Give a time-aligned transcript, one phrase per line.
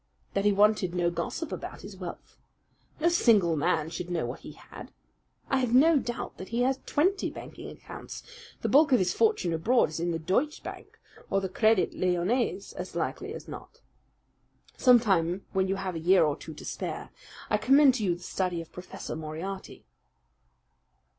[0.33, 2.35] "That he wanted no gossip about his wealth.
[2.99, 4.91] No single man should know what he had.
[5.47, 8.23] I have no doubt that he has twenty banking accounts;
[8.61, 10.97] the bulk of his fortune abroad in the Deutsche Bank
[11.29, 13.81] or the Credit Lyonnais as likely as not.
[14.75, 17.11] Sometime when you have a year or two to spare
[17.51, 19.85] I commend to you the study of Professor Moriarty."